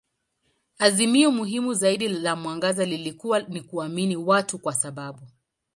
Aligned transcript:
Azimio 0.79 1.31
muhimu 1.31 1.73
zaidi 1.73 2.07
la 2.07 2.35
mwangaza 2.35 2.85
lilikuwa 2.85 3.39
ni 3.39 3.61
kuamini 3.61 4.15
watu 4.15 4.59
kwa 4.59 4.73
sababu. 4.73 5.21